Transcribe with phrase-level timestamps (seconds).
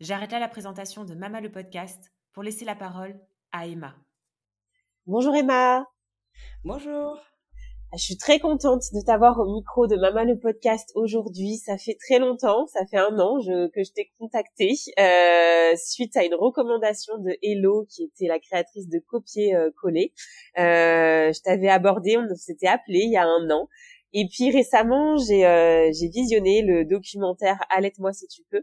[0.00, 3.14] J'arrête là la présentation de Mama le podcast pour laisser la parole
[3.52, 3.94] à Emma.
[5.06, 5.86] Bonjour Emma.
[6.64, 7.18] Bonjour.
[7.92, 11.56] Ah, je suis très contente de t'avoir au micro de Mama le podcast aujourd'hui.
[11.58, 16.24] Ça fait très longtemps, ça fait un an que je t'ai contacté euh, suite à
[16.24, 20.12] une recommandation de Hello qui était la créatrice de Copier euh, Coller.
[20.58, 23.68] Euh, je t'avais abordé, on s'était appelé il y a un an.
[24.14, 28.62] Et puis récemment, j'ai euh, visionné le documentaire Allaite-moi si tu peux.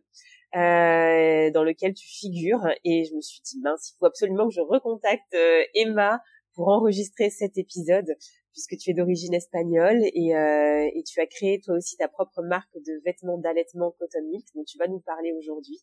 [0.55, 4.53] Euh, dans lequel tu figures et je me suis dit mince il faut absolument que
[4.55, 5.36] je recontacte
[5.75, 6.22] Emma
[6.55, 8.16] pour enregistrer cet épisode
[8.52, 12.42] puisque tu es d'origine espagnole et, euh, et, tu as créé toi aussi ta propre
[12.42, 15.80] marque de vêtements d'allaitement Cotton Milk dont tu vas nous parler aujourd'hui.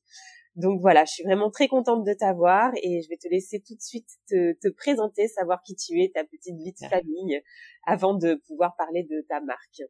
[0.57, 3.75] Donc voilà, je suis vraiment très contente de t'avoir et je vais te laisser tout
[3.75, 7.43] de suite te, te présenter, savoir qui tu es, ta petite vie de famille,
[7.87, 9.83] avant de pouvoir parler de ta marque.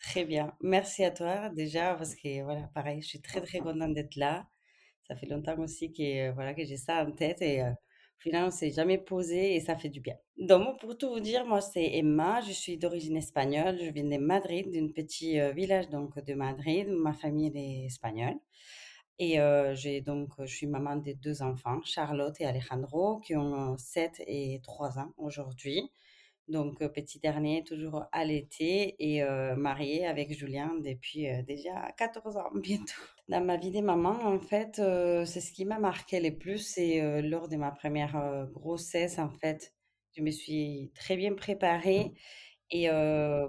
[0.00, 3.94] Très bien, merci à toi déjà parce que voilà, pareil, je suis très très contente
[3.94, 4.46] d'être là.
[5.06, 8.44] Ça fait longtemps aussi que voilà que j'ai ça en tête et euh, au final,
[8.44, 10.16] on s'est jamais posé et ça fait du bien.
[10.36, 12.42] Donc, pour tout vous dire, moi, c'est Emma.
[12.42, 13.78] Je suis d'origine espagnole.
[13.80, 16.86] Je viens de Madrid, d'un petit euh, village donc de Madrid.
[16.90, 18.34] Ma famille est espagnole.
[19.18, 23.78] Et euh, j'ai donc, je suis maman de deux enfants, Charlotte et Alejandro, qui ont
[23.78, 25.90] 7 et 3 ans aujourd'hui.
[26.50, 29.22] Donc, petit dernier, toujours allaité et
[29.56, 33.00] marié avec Julien depuis déjà 14 ans bientôt.
[33.28, 34.76] Dans ma vie des mamans, en fait,
[35.26, 39.72] c'est ce qui m'a marqué le plus, c'est lors de ma première grossesse, en fait.
[40.16, 42.12] Je me suis très bien préparée.
[42.70, 42.88] Et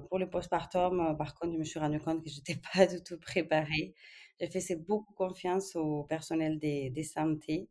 [0.09, 3.03] pour le postpartum, par contre, je me suis rendu compte que je n'étais pas du
[3.03, 3.93] tout préparée.
[4.39, 7.69] J'ai fait beaucoup confiance au personnel des, des santé.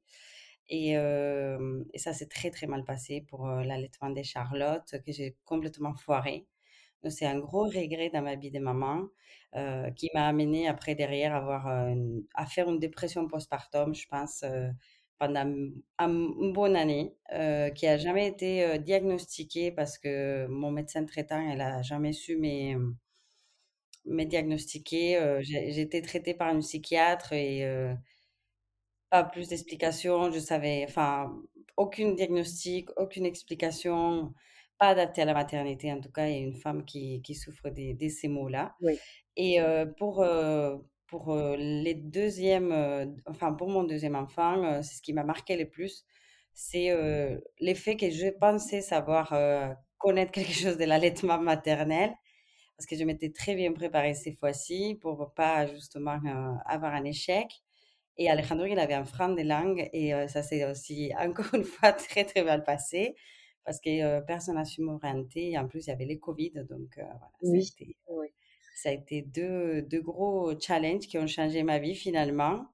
[0.71, 5.95] Et, et ça s'est très, très mal passé pour l'allaitement des Charlotte, que j'ai complètement
[5.95, 6.47] foiré.
[7.09, 9.09] C'est un gros regret dans ma vie de maman
[9.97, 11.67] qui m'a amené après derrière avoir
[12.35, 14.45] à faire une dépression postpartum, je pense,
[15.19, 15.45] pendant
[15.99, 17.15] une bonne année,
[17.75, 24.25] qui a jamais été diagnostiquée parce que mon médecin traitant, elle a jamais su me
[24.25, 25.39] diagnostiquer.
[25.41, 27.65] j'ai été traitée par une psychiatre et
[29.11, 30.31] pas plus d'explications.
[30.31, 31.37] Je savais, enfin,
[31.77, 34.33] aucune diagnostic, aucune explication,
[34.79, 35.93] pas adaptée à la maternité.
[35.93, 38.75] En tout cas, il y a une femme qui, qui souffre de, de ces mots-là.
[38.81, 38.99] Oui.
[39.37, 40.77] Et euh, pour, euh,
[41.07, 45.69] pour euh, les deuxièmes, enfin, pour mon deuxième enfant, c'est ce qui m'a marqué le
[45.69, 46.05] plus,
[46.53, 46.91] c'est
[47.59, 49.35] l'effet que je pensais savoir
[49.99, 52.13] connaître quelque chose de l'allaitement maternel
[52.77, 56.19] parce que je m'étais très bien préparée ces fois-ci pour pas justement
[56.67, 57.63] avoir un échec.
[58.17, 61.93] Et Alejandro, il avait un frein de langue et ça s'est aussi, encore une fois,
[61.93, 63.15] très, très mal passé
[63.65, 65.57] parce que personne n'a su m'orienter.
[65.59, 66.53] En plus, il y avait les Covid.
[66.69, 67.65] Donc, voilà, oui.
[67.65, 67.97] ça, a été,
[68.75, 72.67] ça a été deux, deux, gros challenges qui ont changé ma vie finalement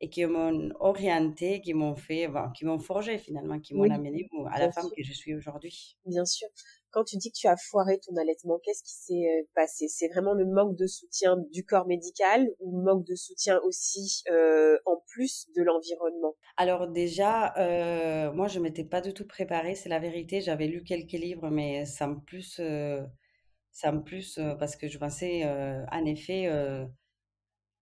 [0.00, 4.58] et qui m'ont orienté, qui m'ont fait, qui m'ont forgé finalement, qui m'ont amené à
[4.58, 5.96] la femme que je suis aujourd'hui.
[6.06, 6.48] Bien sûr
[6.90, 9.88] quand tu dis que tu as foiré ton allaitement, qu'est-ce qui s'est euh, passé?
[9.88, 14.78] C'est vraiment le manque de soutien du corps médical ou manque de soutien aussi euh,
[14.86, 16.34] en plus de l'environnement?
[16.56, 20.40] Alors déjà, euh, moi je m'étais pas du tout préparée, c'est la vérité.
[20.40, 26.04] J'avais lu quelques livres, mais ça me plus, me plus parce que je pensais en
[26.04, 26.48] effet.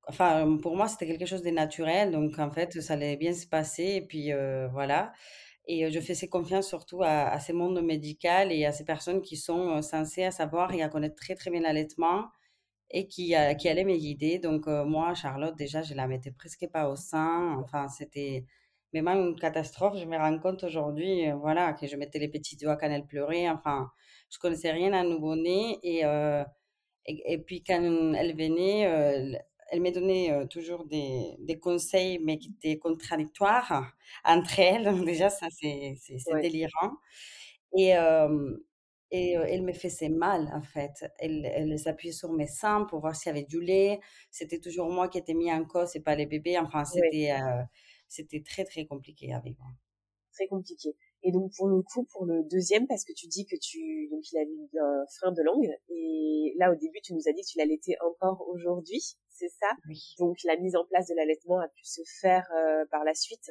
[0.08, 3.46] Enfin, pour moi, c'était quelque chose de naturel, donc en fait, ça allait bien se
[3.46, 4.30] passer, et puis
[4.72, 5.12] voilà.
[5.66, 9.82] Et je faisais confiance surtout à, ces mondes médicaux et à ces personnes qui sont
[9.82, 12.26] censées à savoir et à connaître très très bien l'allaitement
[12.90, 14.38] et qui, qui allaient me guider.
[14.38, 17.56] Donc moi, Charlotte, déjà, je la mettais presque pas au sein.
[17.60, 18.44] Enfin, c'était
[18.92, 19.98] vraiment une catastrophe.
[19.98, 23.48] Je me rends compte aujourd'hui, voilà, que je mettais les petits doigts quand elle pleurait.
[23.50, 23.90] Enfin,
[24.30, 25.78] je connaissais rien à nouveau-né.
[25.82, 26.02] Et,
[27.06, 29.36] et, et, puis quand elle venait,
[29.76, 33.93] elle me donnait toujours des, des, conseils, mais qui étaient contradictoires
[34.25, 35.05] entre elles.
[35.05, 35.96] Déjà, ça, c'est
[36.40, 36.93] délirant.
[37.76, 37.93] Et,
[39.11, 41.05] et elle me faisait mal, en fait.
[41.19, 44.00] Elle, elle s'appuyait sur mes seins pour voir s'il y avait du lait.
[44.31, 46.58] C'était toujours moi qui étais mis en cause et pas les bébés.
[46.58, 47.32] Enfin, c'était
[48.08, 49.64] c'était très, très compliqué à vivre.
[50.32, 50.94] Très compliqué.
[51.26, 54.23] Et donc pour le coup, pour le deuxième, parce que tu dis que tu donc
[54.31, 57.43] il a eu un frein de langue, et là au début tu nous as dit
[57.43, 59.67] que tu l'allaitais encore aujourd'hui, c'est ça?
[59.88, 60.14] Oui.
[60.20, 63.50] Donc la mise en place de l'allaitement a pu se faire euh, par la suite?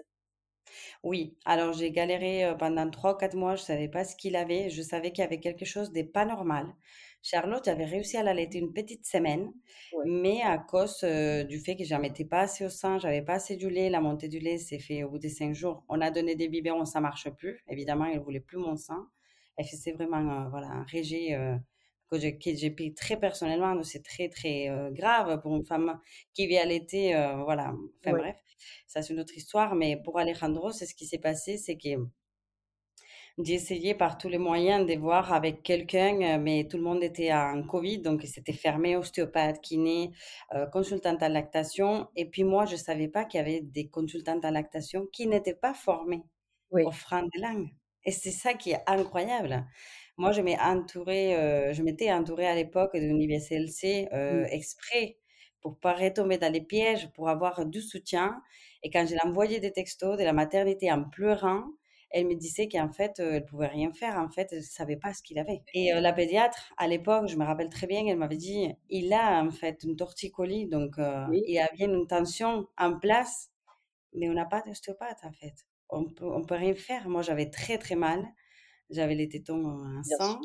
[1.04, 4.82] Oui, alors j'ai galéré euh, pendant 3-4 mois, je savais pas ce qu'il avait, je
[4.82, 6.74] savais qu'il y avait quelque chose de pas normal.
[7.26, 9.52] Charlotte, j'avais réussi à l'allaiter une petite semaine,
[10.06, 13.34] mais à cause euh, du fait que j'en mettais pas assez au sein, j'avais pas
[13.34, 15.84] assez du lait, la montée du lait s'est fait au bout de cinq jours.
[15.90, 17.64] On a donné des biberons, ça marche plus.
[17.68, 19.10] Évidemment, elle voulait plus mon sein.
[19.58, 21.58] Elle faisait vraiment euh, voilà, un régime euh,
[22.12, 23.82] que j'ai pris très personnellement.
[23.82, 26.00] C'est très, très grave pour une femme
[26.36, 27.14] qui vit allaiter.
[27.44, 28.38] voilà, enfin bref,
[28.86, 29.74] ça c'est une autre histoire.
[29.74, 31.98] Mais pour Alejandro, c'est ce qui s'est passé, c'est que
[33.38, 37.34] d'essayer par tous les moyens de voir avec quelqu'un, euh, mais tout le monde était
[37.34, 40.12] en Covid, donc c'était fermé, ostéopathe, kiné,
[40.54, 42.08] euh, consultante à lactation.
[42.16, 45.28] Et puis moi, je ne savais pas qu'il y avait des consultantes à lactation qui
[45.28, 46.24] n'étaient pas formées
[46.72, 47.70] au frein de langue.
[48.06, 49.66] Et c'est ça qui est incroyable.
[50.18, 54.08] Moi, je entourée, euh, je m'étais entourée à l'époque d'une IBCLC
[54.52, 55.18] exprès
[55.62, 58.42] pour pas retomber dans les pièges, pour avoir du soutien.
[58.84, 61.64] Et quand j'ai envoyé des textos de la maternité en pleurant,
[62.16, 64.18] elle me disait qu'en fait, elle pouvait rien faire.
[64.18, 65.64] En fait, elle savait pas ce qu'il avait.
[65.74, 69.44] Et la pédiatre, à l'époque, je me rappelle très bien, elle m'avait dit, il a
[69.44, 73.52] en fait une torticolis, donc il y a bien une tension en place,
[74.14, 75.54] mais on n'a pas d'ostéopathe en fait.
[75.90, 77.10] On peut, on peut rien faire.
[77.10, 78.26] Moi, j'avais très très mal.
[78.90, 80.40] J'avais les tétons en sang.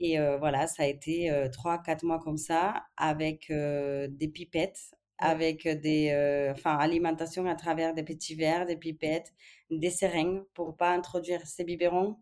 [0.00, 6.50] Et voilà, ça a été trois, quatre mois comme ça, avec des pipettes avec des,
[6.50, 9.32] enfin, alimentation à travers des petits verres, des pipettes,
[9.70, 12.16] des seringues pour pas introduire ces biberons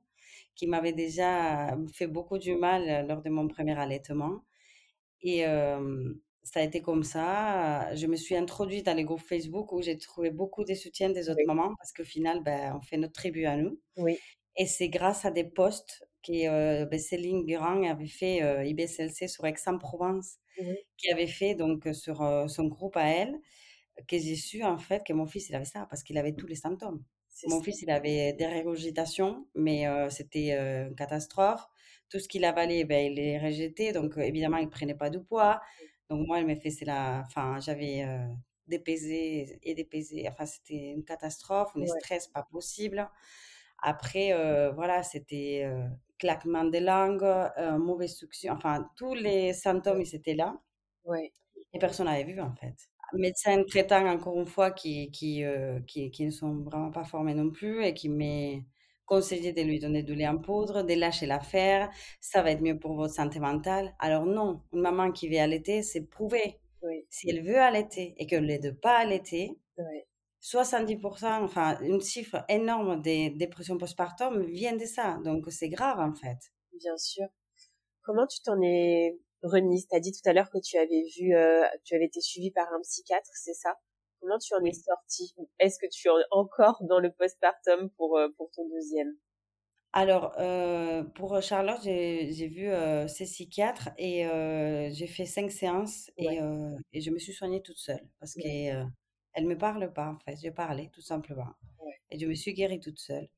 [0.55, 4.45] qui m'avaient déjà fait beaucoup du mal lors de mon premier allaitement.
[5.23, 5.45] Et
[6.43, 7.95] ça a été comme ça.
[7.95, 11.31] Je me suis introduite dans les groupes Facebook où j'ai trouvé beaucoup de soutien des
[11.31, 13.81] autres mamans parce qu'au final, ben, on fait notre tribu à nous.
[13.97, 14.19] Oui.
[14.57, 20.37] Et c'est grâce à des posts que ben, Céline Guérand avait fait IBCLC sur Aix-en-Provence
[20.97, 22.19] qui avait fait donc sur
[22.49, 23.39] son groupe à elle,
[24.09, 26.47] que j'ai su en fait que mon fils il avait ça parce qu'il avait tous
[26.47, 27.03] les symptômes.
[27.47, 31.67] Mon fils il avait des régurgitations, mais c'était une catastrophe.
[32.09, 35.61] Tout ce qu'il avalait, ben, il les rejetait, donc évidemment il prenait pas de poids.
[36.09, 38.05] Donc moi, elle me fait, c'est la, enfin j'avais
[38.85, 43.09] pesées et pesées, enfin c'était une catastrophe, un stress pas possible.
[43.83, 44.33] Après,
[44.75, 45.71] voilà, c'était
[46.21, 50.57] claquement des langues, euh, mauvaise succion, enfin, tous les symptômes, ils étaient là.
[51.05, 51.33] Ouais.
[51.73, 52.75] Et personne n'avait vu, en fait.
[53.15, 57.35] Médecins traitants, encore une fois, qui, qui, euh, qui, qui, ne sont vraiment pas formés
[57.35, 58.63] non plus et qui m'ont
[59.07, 61.91] conseillé de lui donner du lait en poudre, de lâcher l'affaire,
[62.21, 63.93] ça va être mieux pour votre santé mentale.
[63.99, 66.61] Alors non, une maman qui veut allaiter, c'est prouvé.
[66.83, 67.05] Oui.
[67.11, 70.05] Si elle veut allaiter et qu'elle ne de pas allaiter, oui.
[70.43, 75.19] 70%, enfin, une chiffre énorme des dépressions postpartum vient de ça.
[75.25, 76.39] Donc, c'est grave, en fait.
[76.79, 77.27] Bien sûr.
[78.03, 79.87] Comment tu t'en es remise?
[79.89, 82.51] Tu as dit tout à l'heure que tu avais vu, euh, tu avais été suivie
[82.51, 83.75] par un psychiatre, c'est ça?
[84.21, 85.35] Comment tu en es sortie?
[85.59, 89.17] Est-ce que tu es encore dans le postpartum pour, euh, pour ton deuxième?
[89.93, 94.25] Alors, euh, pour Charlotte, j'ai vu euh, ces psychiatres et
[94.93, 96.39] j'ai fait cinq séances et,
[96.93, 98.85] et, je me suis soignée toute seule parce que
[99.35, 100.37] elle me parle pas, en fait.
[100.43, 101.53] Je parlais, tout simplement.
[102.11, 103.29] Et je me suis guérie toute seule.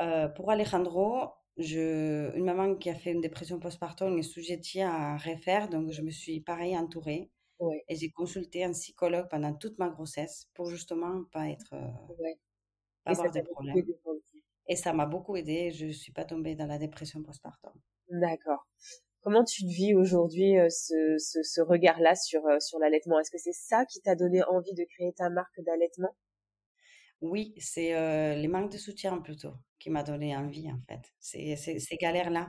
[0.00, 5.16] Euh, pour Alejandro, je, une maman qui a fait une dépression postpartum est sujetée à
[5.16, 7.30] refaire, donc je me suis pareil entourée.
[7.88, 11.88] Et j'ai consulté un psychologue pendant toute ma grossesse pour justement pas être, euh,
[13.06, 13.86] avoir des problèmes.
[14.68, 15.70] Et ça m'a beaucoup aidé.
[15.70, 17.72] Je ne suis pas tombée dans la dépression postpartum.
[18.10, 18.66] D'accord.
[19.24, 23.18] Comment tu vis aujourd'hui euh, ce, ce, ce regard-là sur, euh, sur l'allaitement?
[23.18, 26.14] Est-ce que c'est ça qui t'a donné envie de créer ta marque d'allaitement?
[27.22, 31.00] Oui, c'est euh, les manques de soutien plutôt qui m'a donné envie en fait.
[31.20, 32.48] C'est ces galères-là.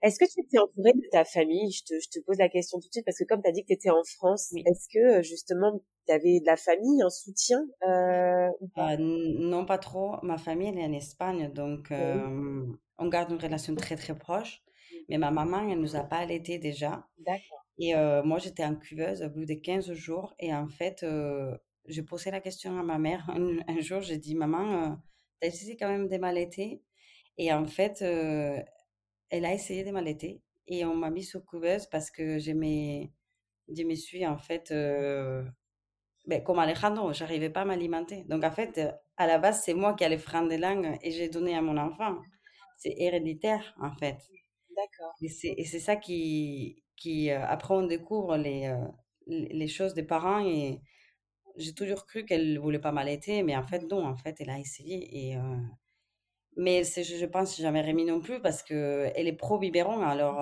[0.00, 1.72] Est-ce que tu étais entourée de ta famille?
[1.72, 3.52] Je te, je te pose la question tout de suite parce que comme tu as
[3.52, 7.10] dit que tu étais en France, est-ce que justement tu avais de la famille, un
[7.10, 8.48] soutien euh,
[8.96, 10.22] Non, pas trop.
[10.22, 14.62] Ma famille elle est en Espagne, donc on garde une relation très très proche.
[15.08, 17.06] Mais ma maman, elle nous a pas allaité déjà.
[17.18, 17.66] D'accord.
[17.78, 20.34] Et euh, moi, j'étais en cuveuse au bout de 15 jours.
[20.38, 23.28] Et en fait, euh, j'ai posé la question à ma mère.
[23.30, 24.94] Un, jour, j'ai dit, maman, euh,
[25.40, 26.82] t'as essayé quand même de m'allaiter?
[27.38, 30.40] Et en fait, elle a essayé de m'allaiter.
[30.68, 34.70] Et on m'a mis sous couveuse parce que je me suis en fait,
[36.26, 38.24] ben, comme Alejandro, j'arrivais pas à m'alimenter.
[38.24, 38.80] Donc en fait,
[39.18, 41.76] à la base, c'est moi qui allais frein des langues et j'ai donné à mon
[41.76, 42.16] enfant.
[42.78, 44.16] C'est héréditaire en fait.
[44.76, 45.14] D'accord.
[45.22, 48.74] Et c'est ça qui, qui après on découvre les,
[49.26, 50.80] les choses des parents et
[51.56, 54.58] j'ai toujours cru qu'elle voulait pas m'allaiter, mais en fait non, en fait elle a
[54.60, 55.36] essayé et
[56.56, 60.40] mais je, je pense jamais Rémi non plus parce que elle est pro biberon alors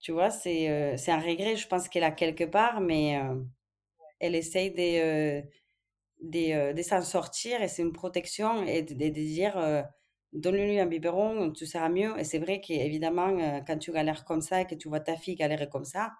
[0.00, 3.18] tu vois c'est c'est un regret je pense qu'elle a quelque part mais
[4.18, 5.42] elle essaye de
[6.22, 9.56] de, de s'en sortir et c'est une protection et de, de dire
[10.32, 12.18] donne-lui un biberon, tu seras mieux.
[12.18, 15.34] Et c'est vrai qu'évidemment, quand tu galères comme ça et que tu vois ta fille
[15.34, 16.12] galérer comme ça,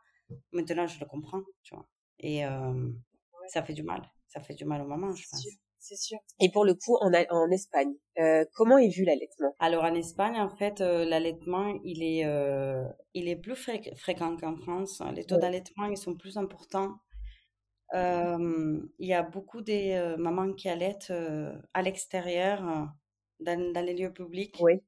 [0.52, 1.86] maintenant je le comprends, tu vois.
[2.18, 2.42] Et
[3.48, 4.02] ça fait du mal.
[4.28, 5.46] Ça fait du mal aux mamans, je pense.
[5.82, 6.18] C'est sûr.
[6.40, 9.54] Et pour le coup, en, en Espagne, euh, comment est vu l'allaitement?
[9.58, 12.26] Alors en Espagne, en fait, l'allaitement, il est,
[13.14, 13.56] il est plus
[13.96, 15.02] fréquent qu'en France.
[15.14, 16.98] Les taux d'allaitement, ils sont plus importants.
[17.94, 21.12] il y a beaucoup de mamans qui allaitent
[21.72, 22.92] à l'extérieur
[23.40, 24.56] dans, dans les lieux publics.
[24.60, 24.80] Oui.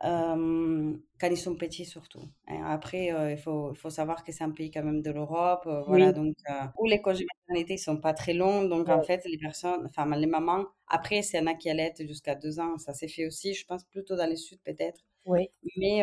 [0.00, 2.22] quand ils sont petits surtout.
[2.48, 2.62] Hein.
[2.66, 6.12] Après, il, faut, il faut savoir que c'est un pays quand même de l'Europe, voilà,
[6.12, 6.34] donc
[6.78, 10.26] où les congés maternité sont pas très longs, donc en fait les personnes, enfin les
[10.26, 13.64] mamans, après c'est un a qui allaitent jusqu'à deux ans, ça s'est fait aussi, je
[13.64, 15.00] pense plutôt dans le sud peut-être.
[15.24, 15.48] Oui.
[15.76, 16.02] Mais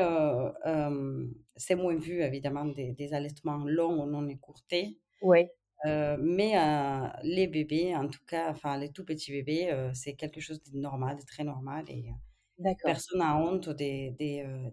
[1.58, 4.98] c'est moins vu évidemment des, des allaitements longs ou non écourtés.
[5.22, 5.48] Oui.
[5.86, 10.14] Euh, mais euh, les bébés, en tout cas, enfin les tout petits bébés, euh, c'est
[10.14, 12.12] quelque chose de normal, de très normal et
[12.84, 14.72] personne n'a honte de, de,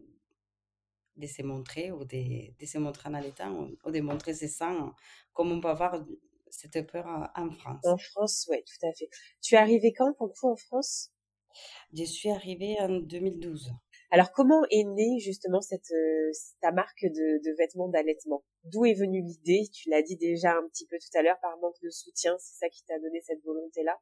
[1.17, 4.93] de, se montrer ou de, de se montrer en allaitant ou, de montrer ses seins
[5.33, 6.05] comme on peut avoir
[6.49, 7.87] cette peur en France.
[7.87, 9.09] En France, oui, tout à fait.
[9.41, 11.13] Tu es arrivée quand pour le coup en France?
[11.97, 13.73] Je suis arrivée en 2012.
[14.11, 18.45] Alors comment est née justement cette euh, ta marque de, de vêtements d'allaitement?
[18.65, 19.69] D'où est venue l'idée?
[19.73, 22.55] Tu l'as dit déjà un petit peu tout à l'heure par manque de soutien, c'est
[22.55, 23.99] ça qui t'a donné cette volonté là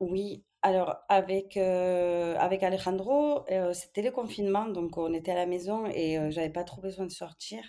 [0.00, 5.46] Oui, alors avec euh, avec Alejandro, euh, c'était le confinement, donc on était à la
[5.46, 7.62] maison et j'avais pas trop besoin de sortir.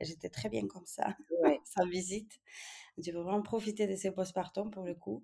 [0.00, 1.14] J'étais très bien comme ça,
[1.64, 2.32] sans visite.
[2.98, 5.22] J'ai vraiment profité de ces postpartum pour le coup.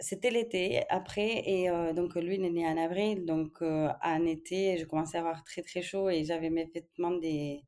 [0.00, 4.84] C'était l'été après et donc lui il est né en avril donc en été je
[4.84, 7.64] commençais à avoir très très chaud et j'avais mes vêtements des,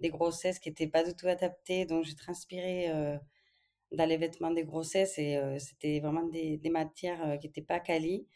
[0.00, 2.88] des grossesses qui n'étaient pas du tout adaptés donc j'ai transpiré
[3.92, 8.26] dans les vêtements des grossesses et c'était vraiment des, des matières qui n'étaient pas qualies.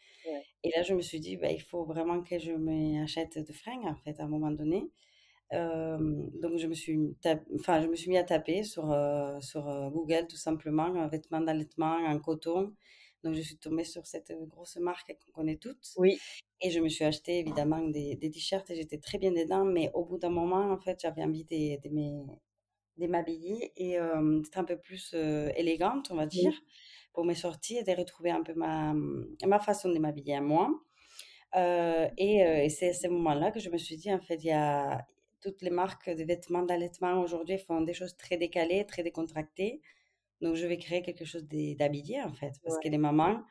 [0.63, 3.85] Et là je me suis dit bah, il faut vraiment que je m'achète de fringues
[3.87, 4.91] en fait à un moment donné.
[5.51, 6.99] Donc je me suis
[7.55, 8.85] enfin je me suis mis à taper sur
[9.41, 12.73] sur Google tout simplement vêtements d'allaitement en coton
[13.23, 15.93] donc, je suis tombée sur cette grosse marque qu'on connaît toutes.
[15.97, 16.17] Oui.
[16.61, 19.65] Et je me suis acheté évidemment des, des t-shirts et j'étais très bien dedans.
[19.65, 24.77] Mais au bout d'un moment, en fait, j'avais envie de, m'habiller et d'être un peu
[24.77, 26.53] plus élégante, on va dire,
[27.13, 28.93] pour mes sorties et de retrouver un peu ma,
[29.45, 30.69] ma façon de m'habiller à moi.
[31.55, 34.51] et, et c'est à ce moment-là que je me suis dit, en fait, il y
[34.51, 35.05] a
[35.43, 39.81] toutes les marques de vêtements d'allaitement aujourd'hui font des choses très décalées, très décontractées.
[40.43, 43.41] Donc, je vais créer quelque chose d'habillé, en fait, parce que les mamans,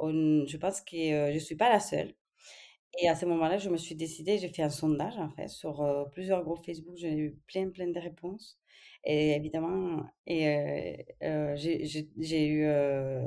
[0.00, 2.12] je pense que je ne suis pas la seule.
[3.00, 6.08] Et à ce moment-là, je me suis décidée, j'ai fait un sondage, en fait, sur
[6.12, 8.58] plusieurs groupes Facebook, j'ai eu plein, plein de réponses.
[9.04, 12.68] Et évidemment, et, j'ai eu,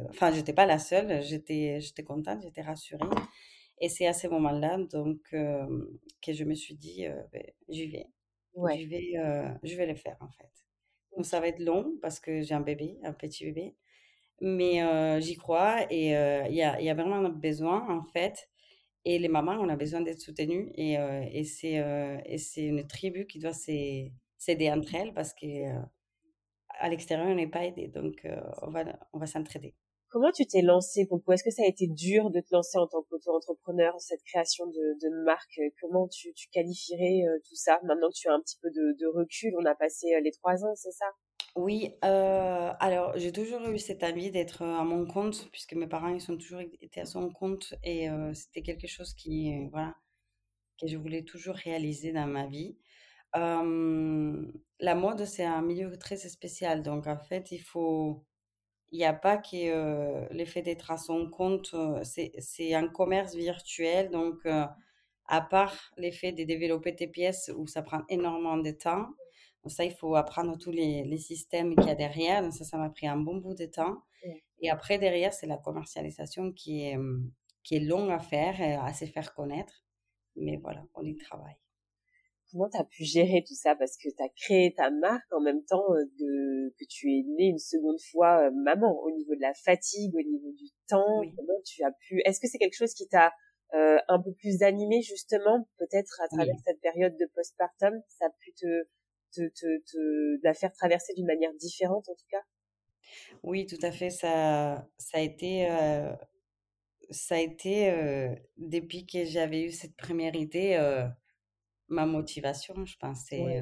[0.10, 3.08] enfin, j'étais pas la seule, j'étais contente, j'étais rassurée.
[3.80, 8.08] Et c'est à ce moment-là, donc, que je me suis dit, ben, j'y vais.
[8.58, 10.65] Je, vais je vais le faire, en fait.
[11.16, 13.76] Donc ça va être long parce que j'ai un bébé, un petit bébé.
[14.42, 14.82] Mais
[15.22, 18.50] j'y crois et il y, a, y, a, vraiment un besoin en fait.
[19.06, 20.96] Et les mamans, on a besoin d'être soutenues et,
[21.32, 27.66] et c'est une tribu qui doit s'aider entre elles parce qu'à l'extérieur, on n'est pas
[27.66, 27.88] aidé.
[27.88, 28.28] Donc
[28.62, 29.76] on va, on va s'entraider.
[30.16, 31.06] Comment tu t'es lancée?
[31.06, 34.66] Pour Est-ce que ça a été dur de te lancer en tant qu'auto-entrepreneur, cette création
[34.66, 35.60] de, marque?
[35.82, 37.82] Comment tu, qualifierais euh, tout ça?
[37.84, 40.64] Maintenant que tu as un petit peu de, recul, on a passé euh, les trois
[40.64, 41.08] ans, c'est ça?
[41.58, 46.14] Oui, euh, alors j'ai toujours eu cette envie d'être à mon compte, puisque mes parents
[46.14, 49.96] ils sont toujours été à son compte et c'était quelque chose qui, voilà,
[50.80, 52.78] que je voulais toujours réaliser dans ma vie.
[53.34, 58.26] la mode, c'est un milieu très spécial, donc en fait, il faut
[58.96, 64.48] il n'y a pas que l'effet d'être à son compte, c'est un commerce virtuel, donc
[65.28, 69.08] à part l'effet de développer tes pièces où ça prend énormément de temps,
[69.68, 72.78] ça il faut apprendre tous les, les systèmes qu'il y a derrière, donc ça ça
[72.78, 73.98] m'a pris un bon bout de temps.
[74.62, 76.98] Et après derrière c'est la commercialisation qui est,
[77.64, 79.84] qui est longue à faire, à se faire connaître,
[80.38, 81.58] mais voilà, on y travaille.
[82.52, 83.76] Comment tu as pu gérer tout ça?
[83.76, 85.88] Parce que tu as créé ta marque en même temps
[86.20, 90.22] de que tu es née une seconde fois maman au niveau de la fatigue, au
[90.22, 93.34] niveau du temps, comment tu as pu Est-ce que c'est quelque chose qui t'a
[93.74, 98.54] un peu plus animé justement peut-être à travers cette période de postpartum, ça a pu
[98.54, 98.88] te
[99.34, 102.42] te, te, te la faire traverser d'une manière différente en tout cas?
[103.44, 104.10] Oui, tout à fait.
[104.10, 105.68] Ça, ça a été,
[107.10, 110.78] ça a été depuis que j'avais eu cette première idée,
[111.88, 113.26] ma motivation, je pense.
[113.30, 113.62] C'est,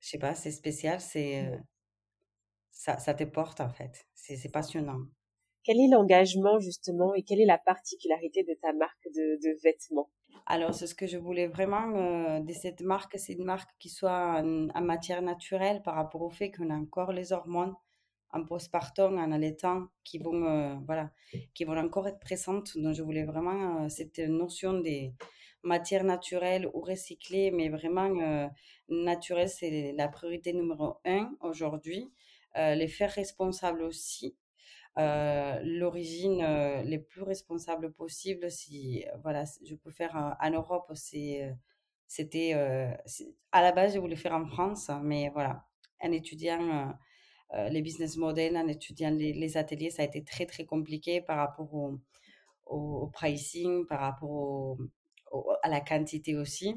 [0.00, 1.00] je sais pas, c'est spécial.
[1.00, 1.50] C'est,
[2.70, 4.06] ça, ça te porte en fait.
[4.14, 5.00] C'est, c'est passionnant.
[5.62, 10.10] Quel est l'engagement justement et quelle est la particularité de ta marque de, de vêtements?
[10.46, 14.42] Alors, c'est ce que je voulais vraiment de cette marque, c'est une marque qui soit
[14.42, 17.74] en, matière naturelle par rapport au fait qu'on a encore les hormones
[18.30, 21.10] en postpartum, en allaitant, qui vont, voilà,
[21.54, 22.76] qui vont encore être présentes.
[22.76, 25.14] Donc, je voulais vraiment cette notion des
[25.64, 28.50] matières naturelles ou recyclées, mais vraiment
[28.88, 32.12] naturelles, c'est la priorité numéro un aujourd'hui.
[32.54, 34.36] les faire responsables aussi
[34.96, 36.44] l'origine
[36.84, 38.50] les plus responsables possible.
[38.50, 40.92] Si voilà, je peux faire en Europe,
[42.06, 42.52] c'était
[43.52, 45.64] à la base je voulais faire en France, mais voilà,
[46.00, 46.94] en étudiant
[47.70, 51.72] les business models, en étudiant les, ateliers, ça a été très très compliqué par rapport
[51.74, 51.98] au,
[52.66, 54.76] au, pricing, par rapport
[55.62, 56.76] à la quantité aussi.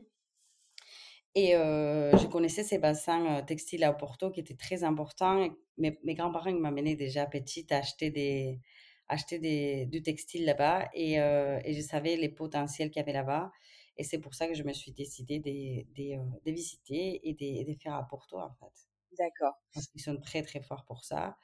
[1.36, 5.48] Et je connaissais ces bassins textiles à Porto qui étaient très importants.
[5.78, 8.60] Mes, mes grands-parents m'amenaient déjà petite à acheter, des,
[9.08, 13.52] acheter des, du textile là-bas et, et, je savais les potentiels qu'il y avait là-bas.
[13.98, 17.78] Et c'est pour ça que je me suis décidée de, de, visiter et de, de,
[17.78, 18.74] faire à Porto en fait.
[19.16, 19.54] D'accord.
[19.76, 21.38] Parce qu'ils sont très très forts pour ça.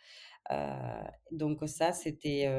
[1.30, 2.50] donc ça, c'était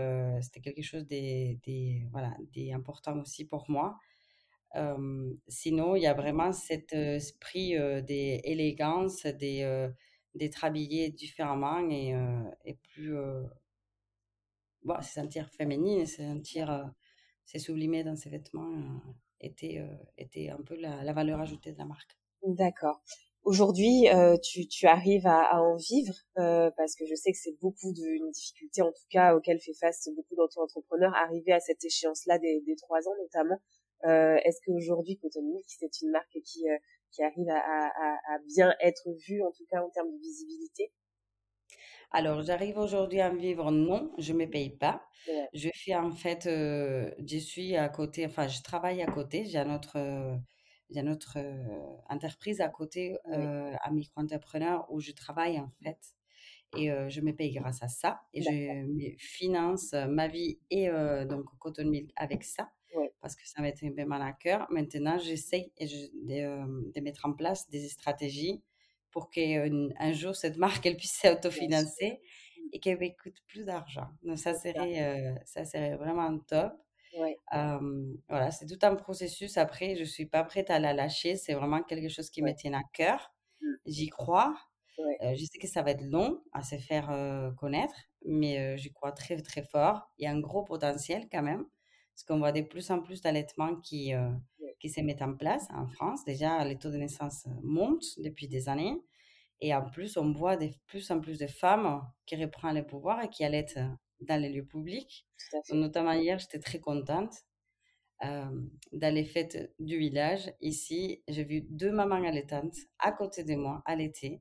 [0.41, 2.37] c'était quelque chose d'important voilà,
[2.77, 3.99] important aussi pour moi
[5.49, 9.89] sinon, il y a vraiment cet esprit d'élégance, des,
[10.35, 12.15] d'être habillé différemment et,
[12.65, 13.15] et plus.
[14.83, 16.93] bon, se sentir féminine, se sentir.
[17.47, 19.01] se sublimer dans ses vêtements
[19.41, 19.81] était,
[20.19, 22.19] était un peu la, valeur ajoutée de la marque.
[22.43, 23.03] D'accord.
[23.45, 24.09] Aujourd'hui,
[24.43, 28.83] tu, tu, arrives à, en vivre parce que je sais que c'est beaucoup d'une difficulté,
[28.83, 33.07] en tout cas, auquel fait face beaucoup d'entrepreneurs, arriver à cette échéance-là des, des trois
[33.07, 33.61] ans notamment.
[34.05, 36.79] Euh, Est-ce qu'aujourd'hui Cotton Milk c'est une marque qui euh,
[37.11, 40.93] qui arrive à, à, à, bien être vue en tout cas en termes de visibilité?
[42.11, 45.03] Alors, j'arrive aujourd'hui à vivre, non, je ne me paye pas.
[45.53, 49.65] Je fais en fait, euh, je suis à côté, enfin, je travaille à côté, j'ai
[49.65, 50.37] notre, euh,
[50.91, 51.39] j'ai notre
[52.09, 55.99] entreprise à côté, euh, un micro-entrepreneur où je travaille en fait.
[56.77, 58.21] Et je me paye grâce à ça.
[58.33, 60.89] Et je finance ma vie et
[61.29, 62.73] donc Cotton Milk avec ça
[63.21, 64.67] parce que ça été bien mal à cœur.
[64.71, 68.63] Maintenant, j'essaye de, de, mettre en place des stratégies
[69.11, 72.21] pour qu'un un jour, cette marque elle puisse s'autofinancer
[72.73, 74.09] et qu'elle me coûte plus d'argent.
[74.23, 76.73] Donc, ça serait, ça serait vraiment top.
[78.29, 79.57] voilà, c'est tout un processus.
[79.57, 81.37] Après, je ne suis pas prête à la lâcher.
[81.37, 83.33] C'est vraiment quelque chose qui me tient à cœur.
[83.61, 83.67] Mmh.
[83.87, 84.57] J'y crois.
[84.99, 87.09] je sais que ça va être long à se faire
[87.57, 90.11] connaître, mais j'y crois très, très fort.
[90.19, 91.65] Il y a un gros potentiel quand même.
[92.15, 94.31] Parce qu'on voit de plus en plus d'allaitements qui, euh,
[94.79, 96.25] qui se mettent en place en France.
[96.25, 98.97] Déjà, les taux de naissance montent depuis des années.
[99.61, 103.23] Et en plus, on voit de plus en plus de femmes qui reprennent le pouvoir
[103.23, 103.81] et qui allaitent
[104.21, 105.27] dans les lieux publics.
[105.73, 107.35] notamment hier, j'étais très contente.
[108.25, 108.45] Euh,
[108.93, 113.83] dans les fêtes du village, ici, j'ai vu deux mamans allaitantes à côté de moi
[113.87, 114.41] allaiter.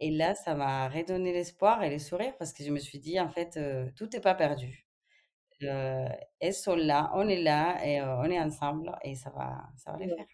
[0.00, 3.20] Et là, ça m'a redonné l'espoir et le sourire parce que je me suis dit,
[3.20, 4.86] en fait, euh, tout n'est pas perdu
[5.62, 9.98] elles sont là, on est là et on est ensemble et ça va, ça va
[9.98, 10.26] les faire.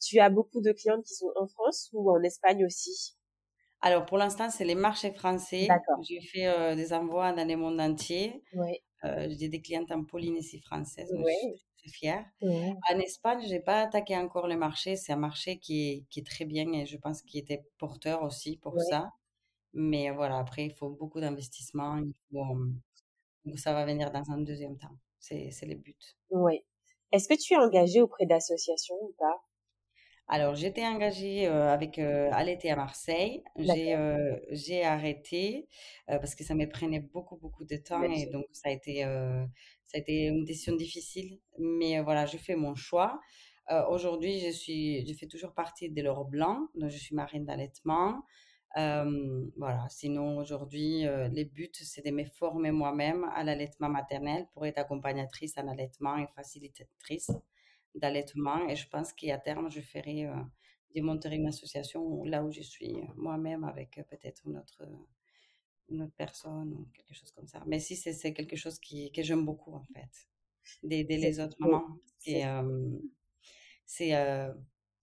[0.00, 3.16] Tu as beaucoup de clientes qui sont en France ou en Espagne aussi?
[3.80, 5.68] Alors pour l'instant, c'est les marchés français.
[6.02, 8.42] J'ai fait des envois dans le monde entier.
[8.54, 8.78] Oui.
[9.02, 12.24] j'ai des clientes en Polynésie française, je suis très fière.
[12.42, 14.96] En Espagne, je n'ai pas attaqué encore le marché.
[14.96, 18.22] C'est un marché qui est, qui est très bien et je pense qu'il était porteur
[18.22, 19.10] aussi pour ça.
[19.74, 21.98] Mais voilà, après, il faut beaucoup d'investissement.
[21.98, 22.56] Il faut,
[23.44, 24.96] donc ça va venir dans un deuxième temps.
[25.18, 26.16] C'est le but.
[26.30, 26.64] Oui.
[27.12, 29.42] Est-ce que tu es engagée auprès d'associations ou pas?
[30.30, 33.42] Alors, j'étais engagée euh, avec euh, à Marseille.
[33.56, 35.66] J'ai euh, j'ai arrêté
[36.10, 39.02] euh, parce que ça me prenait beaucoup, beaucoup de temps et donc ça a été,
[39.02, 41.38] ça a été une décision difficile.
[41.58, 43.20] Mais voilà, je fais mon choix.
[43.90, 48.22] Aujourd'hui, je, suis, je fais toujours partie de l'or blanc, donc je suis marine d'allaitement
[49.56, 54.78] voilà, sinon aujourd'hui, les buts, c'est de me former moi-même à l'allaitement maternel pour être
[54.78, 57.30] accompagnatrice en allaitement et facilitatrice
[57.94, 58.68] d'allaitement.
[58.68, 60.28] Et je pense qu'à terme, je ferai
[60.94, 64.82] de monter une association là où je suis moi-même avec peut-être une autre,
[65.88, 67.62] une autre personne ou quelque chose comme ça.
[67.66, 70.28] Mais si c'est quelque chose qui, que j'aime beaucoup en fait,
[70.82, 71.98] d'aider les autres mamans.
[72.26, 72.44] Et
[73.86, 74.12] c'est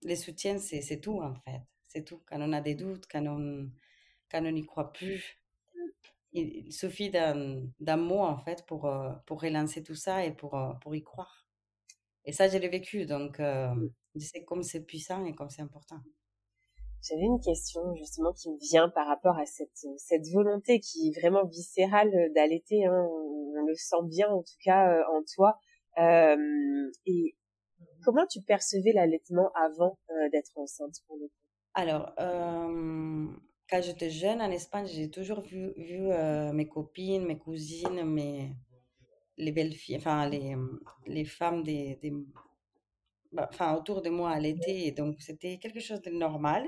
[0.04, 1.62] les soutiens, c'est tout en fait.
[1.96, 2.22] C'est tout.
[2.26, 3.70] Quand on a des doutes, quand on
[4.30, 5.40] quand on n'y croit plus,
[6.34, 8.94] il suffit d'un mot en fait pour,
[9.26, 11.48] pour relancer tout ça et pour, pour y croire.
[12.26, 16.02] Et ça, je l'ai vécu, donc je sais comme c'est puissant et comme c'est important.
[17.02, 21.20] J'avais une question justement qui me vient par rapport à cette, cette volonté qui est
[21.22, 22.84] vraiment viscérale d'allaiter.
[22.86, 23.08] Hein.
[23.10, 25.58] On, le sent bien en tout cas en toi.
[25.98, 27.38] Euh, et
[28.04, 29.98] comment tu percevais l'allaitement avant
[30.34, 31.45] d'être enceinte pour le coup?
[31.76, 36.00] Alors, quand j'étais jeune en Espagne, j'ai toujours vu, vu
[36.54, 38.56] mes copines, mes cousines, mes,
[39.38, 40.56] les belles filles, enfin les,
[41.06, 42.14] les femmes des, des
[43.34, 46.66] bah, enfin, autour de moi à l'été, donc c'était quelque chose de normal.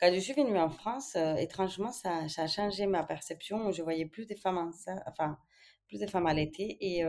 [0.00, 3.72] Quand je suis venue en France, étrangement, ça, a changé ma perception.
[3.72, 4.70] Je voyais plus de femmes
[5.06, 5.38] enfin,
[5.88, 7.02] plus de femmes à l'été, et,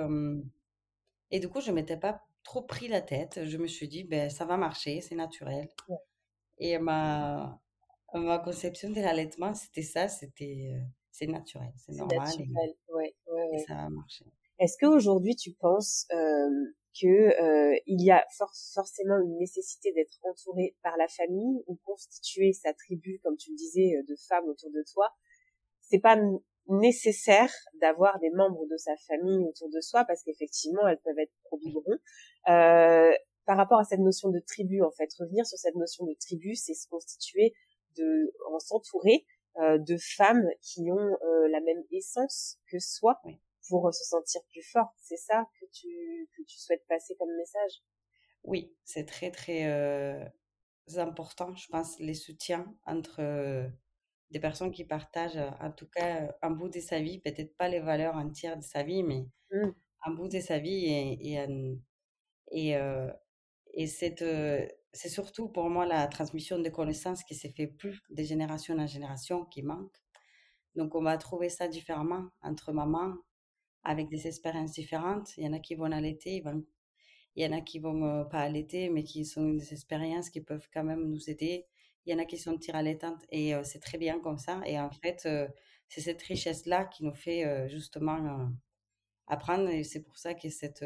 [1.31, 3.41] et du coup, je m'étais pas trop pris la tête.
[3.45, 5.67] Je me suis dit, ben, ça va marcher, c'est naturel.
[6.59, 7.59] Et ma,
[8.13, 10.73] ma conception de l'allaitement, c'était ça, c'était,
[11.11, 12.19] c'est naturel, c'est normal.
[12.19, 12.47] Naturel.
[12.49, 14.25] Et, ouais, ouais, et, ça va marcher.
[14.59, 16.49] Est-ce qu'aujourd'hui, tu penses euh,
[16.99, 18.25] que euh, il y a
[18.73, 23.55] forcément une nécessité d'être entouré par la famille ou constituer sa tribu, comme tu le
[23.55, 25.09] disais, de femmes autour de toi?
[25.81, 26.17] C'est pas
[26.69, 31.33] nécessaire d'avoir des membres de sa famille autour de soi parce qu'effectivement elles peuvent être
[31.45, 31.57] pro
[32.49, 33.13] euh,
[33.47, 36.53] par rapport à cette notion de tribu en fait revenir sur cette notion de tribu
[36.53, 37.53] c'est se constituer
[37.97, 39.25] de en s'entourer
[39.59, 43.19] euh, de femmes qui ont euh, la même essence que soi
[43.69, 45.87] pour se sentir plus forte c'est ça que tu
[46.37, 47.81] que tu souhaites passer comme message?
[48.43, 50.23] Oui c'est très très euh,
[50.97, 53.71] important je pense les soutiens entre
[54.31, 57.79] des personnes qui partagent en tout cas un bout de sa vie, peut-être pas les
[57.79, 59.69] valeurs entières de sa vie, mais mmh.
[60.03, 61.47] un bout de sa vie et, et,
[62.51, 62.77] et,
[63.77, 68.77] et c'est surtout pour moi la transmission de connaissances qui s'est fait plus de génération
[68.77, 69.95] en génération qui manque.
[70.75, 73.15] Donc on va trouver ça différemment entre mamans
[73.83, 75.37] avec des expériences différentes.
[75.37, 76.43] Il y en a qui vont allaiter,
[77.35, 80.67] il y en a qui vont pas allaiter, mais qui sont des expériences qui peuvent
[80.73, 81.65] quand même nous aider
[82.07, 82.83] il y en a qui sont à
[83.31, 84.61] et c'est très bien comme ça.
[84.65, 85.27] Et en fait,
[85.89, 88.49] c'est cette richesse-là qui nous fait justement
[89.27, 89.67] apprendre.
[89.67, 90.85] Et c'est pour ça que cette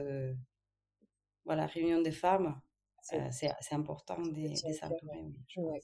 [1.46, 2.60] voilà, réunion des femmes,
[3.02, 4.54] c'est important de,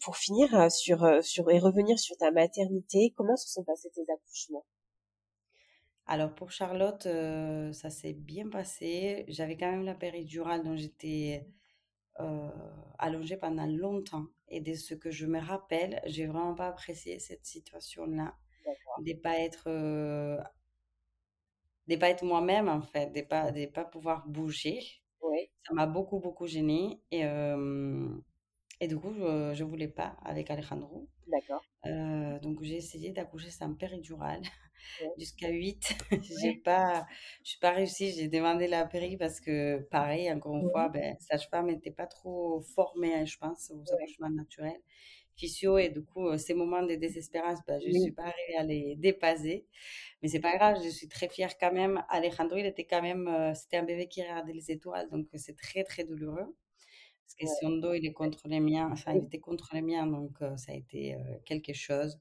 [0.03, 4.65] Pour finir sur, sur, et revenir sur ta maternité, comment se sont passés tes accouchements?
[6.05, 7.03] Alors pour Charlotte,
[7.73, 9.25] ça s'est bien passé.
[9.27, 11.45] J'avais quand même la péridurale dont j'étais
[12.97, 14.27] allongée pendant longtemps.
[14.49, 18.35] Et de ce que je me rappelle, j'ai vraiment pas apprécié cette situation-là.
[18.99, 20.37] De pas être, euh,
[21.87, 24.79] de pas être moi-même en fait, de pas, de pas pouvoir bouger.
[25.29, 25.49] Oui.
[25.67, 28.07] Ça m'a beaucoup beaucoup gênée et euh,
[28.79, 31.07] et du coup je, je voulais pas avec Alejandro.
[31.27, 31.61] D'accord.
[31.85, 34.41] Euh, donc j'ai essayé d'accoucher sans péridurale
[35.17, 35.97] jusqu'à 8.
[36.41, 37.05] j'ai pas,
[37.43, 38.11] je suis pas réussi.
[38.13, 42.61] J'ai demandé la péri parce que, pareil, encore une fois, ben, sage-femme n'était pas trop
[42.75, 44.81] formée, hein, je pense, aux accouchements naturels.
[45.37, 48.63] Physio, et du coup, ces moments de désespérance, ben, je ne suis pas arrivée à
[48.63, 49.65] les dépasser.
[50.21, 52.03] Mais c'est pas grave, je suis très fière quand même.
[52.09, 55.55] Alejandro, il était quand même, euh, c'était un bébé qui regardait les étoiles, donc c'est
[55.55, 56.55] très, très douloureux.
[57.23, 60.07] Parce que son dos, il est contre les miens, enfin, il était contre les miens,
[60.07, 62.19] donc euh, ça a été euh, quelque chose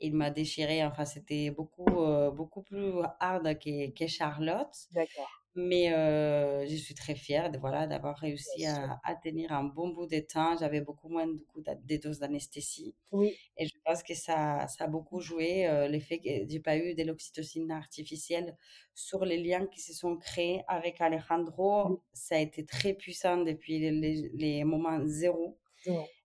[0.00, 0.84] il m'a déchiré.
[0.84, 4.74] Enfin, c'était beaucoup, euh, beaucoup plus hard que, que Charlotte.
[4.92, 5.37] D'accord.
[5.60, 9.88] Mais euh, je suis très fière de, voilà, d'avoir réussi à, à, tenir un bon
[9.88, 10.56] bout de temps.
[10.56, 12.94] J'avais beaucoup moins de, coup, de doses d'anesthésie.
[13.10, 13.34] Oui.
[13.56, 16.94] Et je pense que ça, ça a beaucoup joué euh, l'effet que j'ai pas eu
[16.94, 18.56] de l'oxytocine artificielle
[18.94, 22.04] sur les liens qui se sont créés avec Alejandro.
[22.12, 25.58] Ça a été très puissant depuis les, les, moments zéro.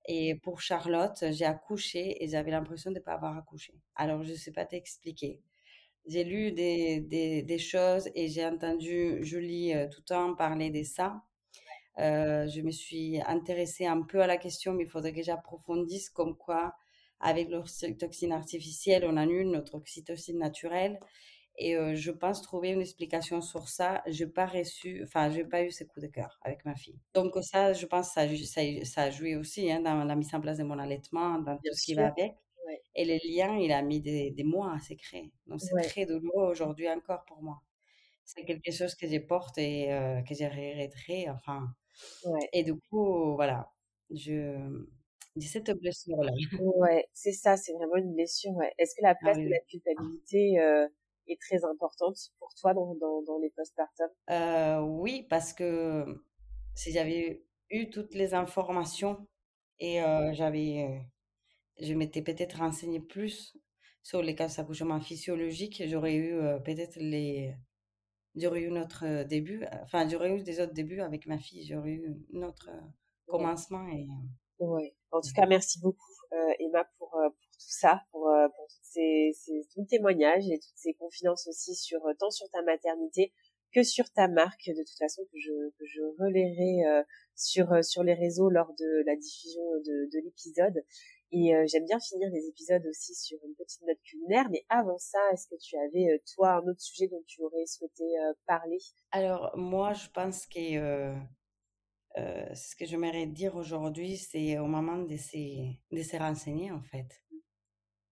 [0.05, 3.73] Et pour Charlotte, j'ai accouché et j'avais l'impression de ne pas avoir accouché.
[3.95, 5.41] Alors, je ne sais pas t'expliquer.
[6.05, 10.69] J'ai lu des, des, des, choses et j'ai entendu Julie euh, tout le temps parler
[10.69, 11.21] de ça.
[11.99, 16.09] Euh, je me suis intéressée un peu à la question, mais il faudrait que j'approfondisse
[16.09, 16.73] comme quoi,
[17.19, 20.99] avec l'oxytocine artificielle, on annule notre oxytocine naturelle.
[21.59, 24.01] Et je pense trouver une explication sur ça.
[24.07, 26.99] Je n'ai pas reçu, enfin, j'ai pas eu ce coup de cœur avec ma fille.
[27.13, 30.41] Donc ça, je pense, ça, ça, ça a joué aussi hein, dans la mise en
[30.41, 32.33] place de mon allaitement, dans tout ce qui va avec.
[32.95, 35.31] Et les liens, il a mis des, des mois à se créer.
[35.47, 37.61] Donc c'est très douloureux aujourd'hui encore pour moi.
[38.25, 39.87] C'est quelque chose que je porte et
[40.27, 41.29] que j'ai regretté.
[41.29, 41.67] Enfin.
[42.53, 43.71] Et du coup, voilà,
[44.09, 44.85] je
[45.41, 46.31] cette blessure-là.
[46.75, 48.51] Ouais, c'est ça, c'est vraiment une blessure.
[48.51, 48.73] Ouais.
[48.77, 50.87] Est-ce que la ah place de la culpabilité euh,
[51.27, 54.09] est très importante pour toi dans, dans, dans les postpartum?
[54.29, 56.05] Euh, Oui, parce que
[56.75, 59.27] si j'avais eu toutes les informations
[59.79, 60.99] et euh, j'avais, euh,
[61.79, 63.55] je m'étais peut-être renseignée plus
[64.01, 67.55] sur les cas d'accouchement physiologiques, j'aurais eu euh, peut-être les,
[68.35, 72.25] j'aurais eu notre début, enfin j'aurais eu des autres débuts avec ma fille, j'aurais eu
[72.31, 72.69] notre
[73.27, 74.07] commencement et.
[74.59, 74.95] Ouais.
[75.11, 76.11] En tout cas, merci beaucoup
[76.59, 80.93] Emma pour, pour tout ça, pour, pour toutes ces, ces tous témoignages et toutes ces
[80.93, 83.31] confidences aussi sur tant sur ta maternité
[83.73, 87.03] que sur ta marque de toute façon que je que je relayerai euh,
[87.35, 90.85] sur sur les réseaux lors de la diffusion de, de l'épisode
[91.33, 94.97] et euh, j'aime bien finir les épisodes aussi sur une petite note culinaire mais avant
[94.97, 98.05] ça est-ce que tu avais toi un autre sujet dont tu aurais souhaité
[98.45, 98.79] parler?
[99.11, 101.13] Alors moi je pense que
[102.17, 106.81] euh, ce que j'aimerais dire aujourd'hui, c'est au moment de se, de se renseigner, en
[106.81, 107.23] fait.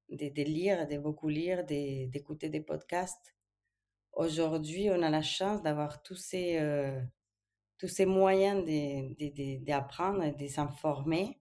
[0.09, 3.35] De, de lire, de beaucoup lire, d'écouter des podcasts
[4.13, 6.99] Aujourd'hui, on a la chance d'avoir tous ces, euh,
[7.77, 8.65] tous ces moyens
[9.65, 11.40] d'apprendre et de s'informer.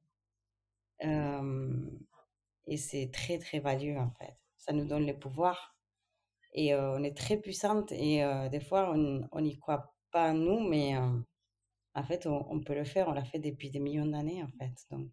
[1.03, 4.37] Et c'est très, très valieux, en fait.
[4.57, 5.77] Ça nous donne le pouvoir.
[6.53, 7.93] Et euh, on est très puissante.
[7.93, 12.75] Et euh, des fois, on n'y croit pas, nous, mais en fait, on, on, peut
[12.75, 13.09] le faire.
[13.09, 14.75] On l'a fait depuis des millions d'années, en fait.
[14.91, 15.11] Donc,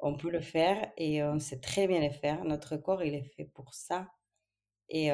[0.00, 2.44] on peut le faire et on sait très bien le faire.
[2.44, 4.08] Notre corps, il est fait pour ça.
[4.88, 5.10] Et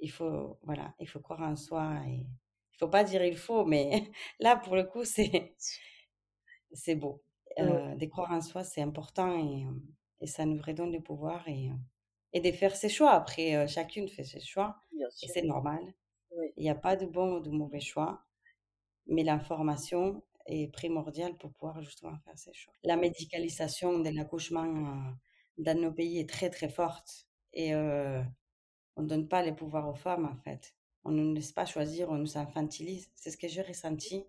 [0.00, 2.26] il faut, voilà, il faut croire en soi et
[2.76, 4.10] il faut pas dire il faut, mais
[4.40, 5.54] là, pour le coup, c'est,
[6.72, 7.22] c'est beau.
[7.58, 9.66] Euh, de croire en soi, c'est important et,
[10.20, 11.70] et, ça nous redonne le pouvoir et,
[12.32, 13.12] et de faire ses choix.
[13.12, 14.76] Après, euh, chacune fait ses choix
[15.22, 15.80] et c'est normal.
[16.56, 18.26] Il n'y a pas de bon ou de mauvais choix,
[19.06, 22.74] mais l'information est primordiale pour pouvoir justement faire ses choix.
[22.84, 25.12] La médicalisation de l'accouchement euh,
[25.56, 29.94] dans nos pays est très très forte et on ne donne pas les pouvoirs aux
[29.94, 30.74] femmes, en fait.
[31.04, 33.10] On ne nous laisse pas choisir, on nous infantilise.
[33.14, 34.26] C'est ce que j'ai ressenti.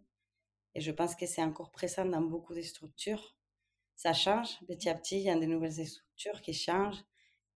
[0.77, 3.35] Et je pense que c'est encore présent dans beaucoup de structures.
[3.95, 5.17] Ça change petit à petit.
[5.17, 7.03] Il y a de nouvelles structures qui changent,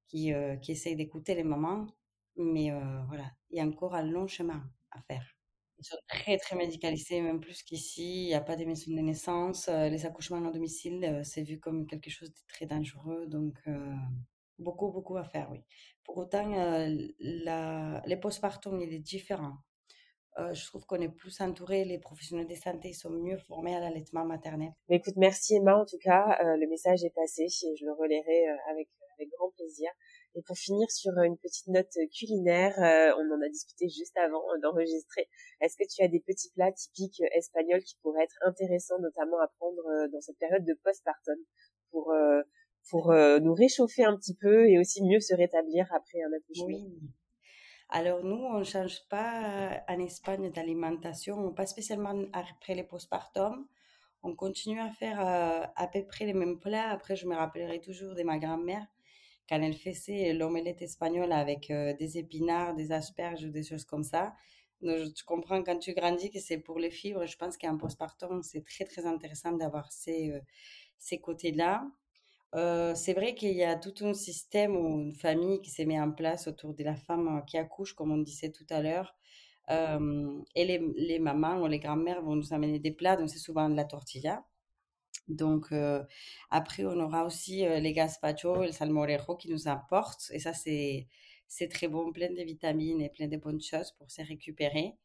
[0.08, 1.86] qui, euh, qui essayent d'écouter les mamans.
[2.36, 5.24] Mais euh, voilà, il y a encore un long chemin à faire.
[5.78, 8.24] Ils sont très, très médicalisés, même plus qu'ici.
[8.24, 9.68] Il n'y a pas de maisons de naissance.
[9.68, 13.28] Euh, les accouchements à domicile, c'est vu comme quelque chose de très dangereux.
[13.28, 13.60] Donc,
[14.58, 15.64] Beaucoup, beaucoup à faire, oui.
[16.04, 16.48] Pour autant,
[17.20, 19.58] la, les postpartum, il est différent.
[20.39, 23.80] Euh, je trouve qu'on est plus entouré, les professionnels de santé sont mieux formés à
[23.80, 24.72] l'allaitement maternel.
[24.89, 27.94] Mais écoute, merci Emma, en tout cas, euh, le message est passé et je le
[27.94, 29.89] relayerai avec, avec grand plaisir.
[30.36, 35.28] Et pour finir sur une petite note culinaire, on en a discuté juste avant d'enregistrer.
[35.60, 39.50] Est-ce que tu as des petits plats typiques espagnols qui pourraient être intéressants, notamment à
[39.60, 41.36] prendre dans cette période de postpartum
[41.91, 42.13] pour
[42.89, 46.65] pour euh, nous réchauffer un petit peu et aussi mieux se rétablir après un accouchement?
[46.65, 47.00] Oui.
[47.94, 53.68] Alors nous, on ne change pas en Espagne d'alimentation, pas spécialement après les postpartum.
[54.24, 56.90] On continue à faire euh, à peu près les mêmes plats.
[56.90, 58.88] Après, je me rappellerai toujours de ma grand-mère
[59.50, 64.34] quand elle faisait l'omelette espagnole avec euh, des épinards, des asperges, des choses comme ça.
[64.82, 67.26] Donc, tu comprends quand tu grandis que c'est pour les fibres.
[67.26, 70.34] Je pense qu'en postpartum, c'est très très intéressant d'avoir ces,
[70.98, 71.86] ces côtés-là.
[72.54, 76.12] C'est vrai qu'il y a tout un système ou une famille qui s'est mis en
[76.12, 79.16] place autour de la femme qui accouche, comme on disait tout à l'heure.
[79.70, 83.76] et les, mamans ou les grands-mères vont nous amener des plats, donc c'est souvent de
[83.76, 84.46] la tortilla.
[85.30, 85.74] Donc
[86.50, 90.30] après, on aura aussi les gazpacho et le salmorejo qui nous apportent.
[90.34, 91.08] Et ça, c'est,
[91.48, 94.98] c'est très bon, plein de vitamines et plein de bonnes choses pour se récupérer.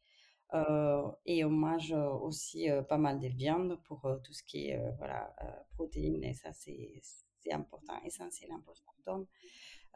[1.25, 5.33] et on mange aussi pas mal de viande pour tout ce qui est voilà,
[5.75, 6.23] protéines.
[6.25, 7.01] Et ça, c'est
[7.53, 9.27] important, essentiel, important.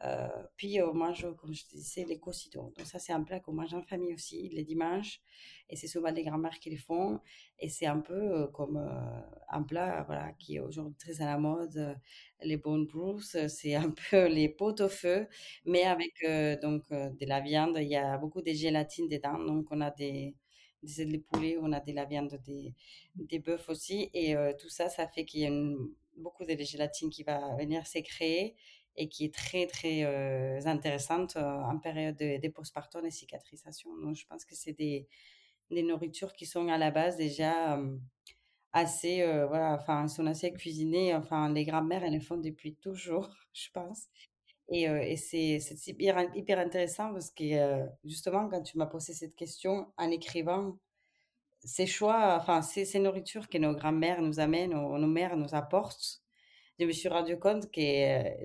[0.04, 2.72] Euh, puis on mange, comme je te disais, les cocitos.
[2.76, 5.20] Donc ça, c'est un plat qu'on mange en famille aussi, les dimanches.
[5.68, 7.20] Et c'est souvent les grands-mères qui les font.
[7.58, 11.26] Et c'est un peu euh, comme euh, un plat voilà, qui est aujourd'hui très à
[11.26, 11.96] la mode.
[12.42, 15.28] les bone bruce, c'est un peu les potes au feu,
[15.64, 16.12] mais avec
[16.62, 17.78] donc de la viande.
[17.80, 19.38] Il y a beaucoup de gélatine dedans.
[19.38, 20.34] Donc on a des
[20.82, 21.24] des
[21.60, 22.74] on a de la viande des,
[23.14, 24.10] des bœufs aussi.
[24.14, 27.86] Et tout ça, ça fait qu'il y a une beaucoup de gélatine qui va venir
[27.86, 28.54] s'écréer
[28.96, 33.90] et qui est très, très euh, intéressante euh, en période de, de postpartum et cicatrisation.
[33.98, 35.06] Donc, je pense que c'est des,
[35.70, 37.96] des nourritures qui sont à la base déjà euh,
[38.72, 41.14] assez, voilà, enfin, sont assez cuisinées.
[41.14, 44.08] Enfin, les grands-mères, elles les font depuis toujours, je pense.
[44.68, 49.92] Et, et c'est, hyper, hyper, intéressant parce que justement, quand tu m'as posé cette question
[49.98, 50.78] en écrivant
[51.64, 55.54] ces choix, enfin, ces, ces nourritures que nos grands-mères nous amènent, nos, nos mères nous
[55.54, 56.20] apportent,
[56.78, 57.80] je me suis rendu compte que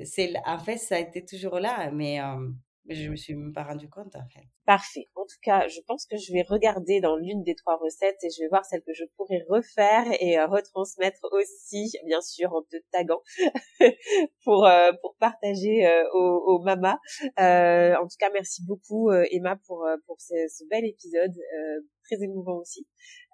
[0.06, 2.19] c'est, en fait, ça a été toujours là, mais
[2.95, 4.47] je me suis même pas rendu compte, en fait.
[4.65, 5.10] Parfait.
[5.15, 8.30] En tout cas, je pense que je vais regarder dans l'une des trois recettes et
[8.30, 12.78] je vais voir celle que je pourrais refaire et retransmettre aussi, bien sûr, en te
[12.91, 13.21] taguant
[14.43, 14.67] pour
[15.02, 17.00] pour partager aux, aux, mamas.
[17.38, 21.36] en tout cas, merci beaucoup Emma pour pour ce, ce bel épisode
[22.08, 22.88] très émouvant aussi,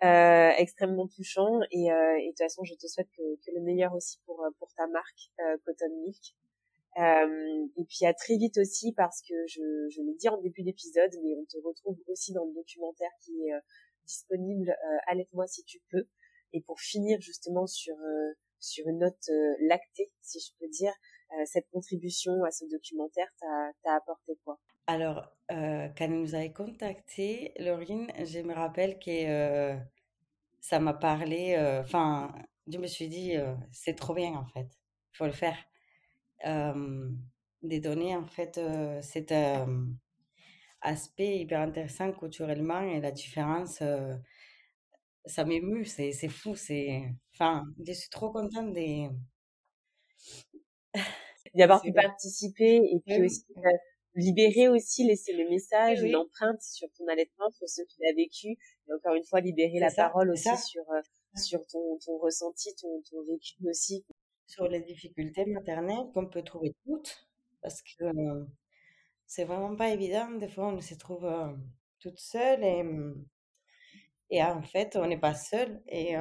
[0.03, 3.61] euh, extrêmement touchant et, euh, et, de toute façon je te souhaite que, que le
[3.61, 6.35] meilleur aussi pour pour ta marque euh, Cotton Milk.
[6.97, 10.63] Euh, et puis à très vite aussi parce que je, je l'ai dit en début
[10.63, 13.53] d'épisode, mais on te retrouve aussi dans le documentaire qui est
[14.05, 14.69] disponible.
[14.69, 16.07] Euh, Allaite-moi si tu peux.
[16.53, 17.95] Et pour finir justement sur
[18.59, 19.29] sur une note
[19.59, 20.93] lactée, si je peux dire,
[21.45, 23.27] cette contribution à ce documentaire
[23.83, 24.59] t'a apporté quoi?
[24.87, 29.77] Alors, euh, quand il nous avait contacté, Laurine, je me rappelle que euh,
[30.59, 31.55] ça m'a parlé.
[31.57, 32.33] Euh, enfin,
[32.67, 33.35] je me suis dit,
[33.71, 34.67] c'est trop bien en fait,
[35.13, 35.57] il faut le faire.
[37.61, 38.59] Des données en fait,
[39.01, 39.33] cet
[40.81, 43.81] aspect hyper intéressant culturellement et la différence,
[45.25, 47.03] ça m'émue, c'est c'est fou, c'est.
[47.33, 49.09] Enfin, je suis trop contente des.
[51.53, 53.45] D'y avoir pu participer et puis aussi
[54.15, 58.13] libérer aussi, laisser le message, une empreinte sur ton allaitement, sur ce que tu as
[58.13, 58.47] vécu.
[58.87, 61.01] Et encore une fois, libérer la parole aussi sur, euh,
[61.35, 64.05] sur ton, ton ressenti, ton, ton vécu aussi.
[64.53, 67.27] Sur les difficultés maternelles qu'on peut trouver toutes,
[67.61, 68.45] parce que euh,
[69.25, 70.31] c'est vraiment pas évident.
[70.31, 71.53] Des fois, on se trouve euh,
[71.99, 72.83] toute seule et,
[74.29, 75.81] et en fait, on n'est pas seul.
[75.87, 76.15] Et,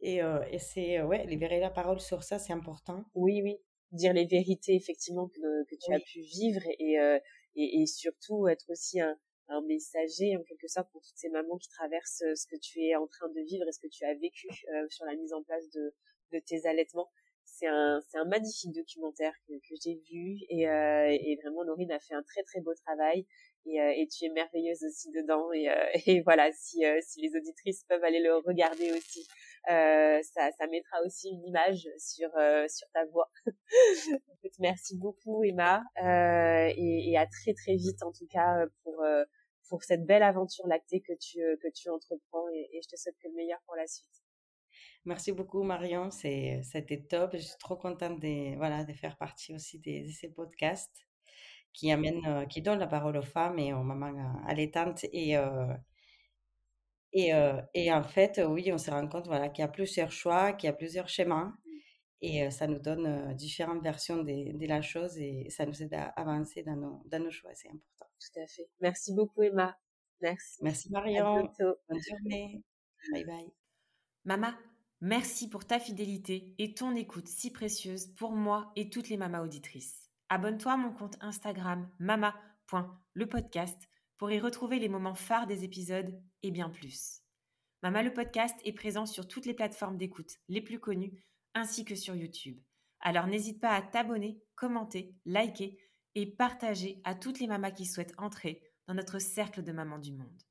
[0.00, 0.16] et,
[0.50, 3.04] et c'est, ouais, libérer la parole sur ça, c'est important.
[3.14, 3.58] Oui, oui
[3.92, 7.18] dire les vérités effectivement que, que tu as pu vivre et, euh,
[7.54, 9.16] et, et, surtout être aussi un,
[9.48, 12.80] un messager en quelque sorte pour toutes ces mamans qui traversent euh, ce que tu
[12.80, 15.32] es en train de vivre et ce que tu as vécu euh, sur la mise
[15.32, 15.94] en place de,
[16.32, 17.10] de tes allaitements.
[17.44, 21.92] C'est un, c'est un magnifique documentaire que, que j'ai vu et, euh, et vraiment Laurine
[21.92, 23.26] a fait un très très beau travail
[23.66, 25.68] et, et tu es merveilleuse aussi dedans et,
[26.06, 29.26] et voilà si, si les auditrices peuvent aller le regarder aussi
[29.70, 33.30] euh, ça, ça mettra aussi une image sur euh, sur ta voix.
[34.58, 39.04] Merci beaucoup Emma euh, et, et, à très très vite en tout cas pour
[39.68, 43.16] pour cette belle aventure lactée que tu que tu entreprends et, et je te souhaite
[43.22, 44.21] que le meilleur pour la suite.
[45.04, 47.32] Merci beaucoup Marion, c'était top.
[47.34, 51.06] Je suis trop contente de voilà de faire partie aussi de, de ces podcasts
[51.72, 55.74] qui amènent, qui donnent la parole aux femmes et aux mamans allaitantes et euh,
[57.12, 60.12] et, euh, et en fait, oui, on se rend compte voilà, qu'il y a plusieurs
[60.12, 61.52] choix, qu'il y a plusieurs schémas.
[62.22, 65.82] Et euh, ça nous donne euh, différentes versions de, de, la chose et ça nous
[65.82, 67.50] aide à avancer dans nos, dans nos choix.
[67.54, 68.14] C'est important.
[68.20, 68.68] Tout à fait.
[68.80, 69.76] Merci beaucoup, Emma.
[70.20, 70.58] Merci.
[70.62, 71.50] Merci, Marion.
[71.58, 72.62] Bonne journée.
[73.10, 73.52] Bye bye.
[74.24, 74.56] Mama,
[75.02, 79.42] merci pour ta fidélité et ton écoute si précieuse pour moi et toutes les mamas
[79.42, 80.08] auditrices.
[80.28, 86.52] Abonne-toi à mon compte Instagram mama.lepodcast pour y retrouver les moments phares des épisodes et
[86.52, 87.20] bien plus.
[87.82, 91.96] Mama le podcast est présent sur toutes les plateformes d'écoute les plus connues ainsi que
[91.96, 92.60] sur YouTube.
[93.00, 95.76] Alors n'hésite pas à t'abonner, commenter, liker
[96.14, 100.12] et partager à toutes les mamas qui souhaitent entrer dans notre cercle de mamans du
[100.12, 100.42] monde.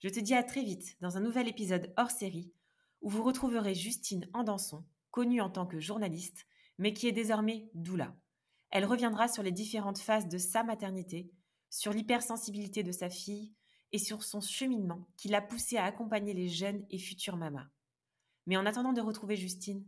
[0.00, 2.52] Je te dis à très vite dans un nouvel épisode hors série
[3.00, 6.46] où vous retrouverez Justine Andanson, connue en tant que journaliste,
[6.78, 8.16] mais qui est désormais doula.
[8.70, 11.30] Elle reviendra sur les différentes phases de sa maternité
[11.70, 13.54] sur l'hypersensibilité de sa fille
[13.92, 17.68] et sur son cheminement qui l'a poussé à accompagner les jeunes et futures mamas.
[18.46, 19.86] Mais en attendant de retrouver Justine,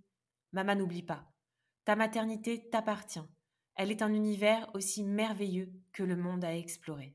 [0.52, 1.30] maman n'oublie pas,
[1.84, 3.20] ta maternité t'appartient.
[3.74, 7.14] Elle est un univers aussi merveilleux que le monde à explorer.